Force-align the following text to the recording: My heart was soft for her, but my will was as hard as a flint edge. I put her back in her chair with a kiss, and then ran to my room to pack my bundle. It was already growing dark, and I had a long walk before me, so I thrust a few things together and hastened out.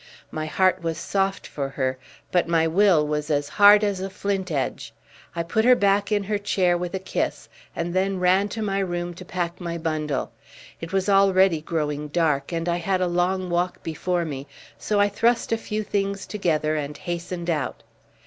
My 0.31 0.47
heart 0.47 0.81
was 0.81 0.97
soft 0.97 1.45
for 1.45 1.69
her, 1.69 1.99
but 2.31 2.47
my 2.47 2.65
will 2.65 3.05
was 3.05 3.29
as 3.29 3.47
hard 3.47 3.83
as 3.83 4.01
a 4.01 4.09
flint 4.09 4.49
edge. 4.51 4.93
I 5.35 5.43
put 5.43 5.63
her 5.63 5.75
back 5.75 6.11
in 6.11 6.23
her 6.23 6.39
chair 6.39 6.75
with 6.75 6.95
a 6.95 6.99
kiss, 6.99 7.47
and 7.75 7.93
then 7.93 8.19
ran 8.19 8.49
to 8.49 8.63
my 8.63 8.79
room 8.79 9.13
to 9.13 9.23
pack 9.23 9.61
my 9.61 9.77
bundle. 9.77 10.31
It 10.79 10.91
was 10.91 11.07
already 11.07 11.61
growing 11.61 12.07
dark, 12.07 12.51
and 12.51 12.67
I 12.67 12.77
had 12.77 12.99
a 12.99 13.05
long 13.05 13.51
walk 13.51 13.83
before 13.83 14.25
me, 14.25 14.47
so 14.75 14.99
I 14.99 15.07
thrust 15.07 15.51
a 15.51 15.55
few 15.57 15.83
things 15.83 16.25
together 16.25 16.75
and 16.75 16.97
hastened 16.97 17.51
out. 17.51 17.83